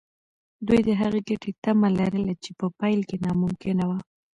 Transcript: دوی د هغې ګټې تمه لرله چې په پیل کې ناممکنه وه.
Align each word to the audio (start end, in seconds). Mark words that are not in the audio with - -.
دوی 0.67 0.79
د 0.87 0.89
هغې 1.01 1.21
ګټې 1.29 1.51
تمه 1.63 1.87
لرله 1.99 2.33
چې 2.43 2.51
په 2.59 2.65
پیل 2.79 3.01
کې 3.09 3.17
ناممکنه 3.25 3.83
وه. 3.89 3.99